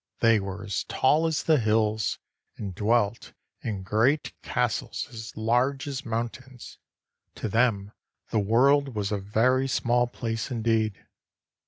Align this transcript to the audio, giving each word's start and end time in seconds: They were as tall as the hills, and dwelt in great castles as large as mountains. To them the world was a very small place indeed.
They 0.19 0.39
were 0.39 0.63
as 0.65 0.83
tall 0.85 1.27
as 1.27 1.43
the 1.43 1.59
hills, 1.59 2.17
and 2.57 2.73
dwelt 2.73 3.33
in 3.61 3.83
great 3.83 4.33
castles 4.41 5.05
as 5.11 5.37
large 5.37 5.87
as 5.87 6.03
mountains. 6.07 6.79
To 7.35 7.47
them 7.47 7.91
the 8.31 8.39
world 8.39 8.95
was 8.95 9.11
a 9.11 9.19
very 9.19 9.67
small 9.67 10.07
place 10.07 10.49
indeed. 10.49 11.05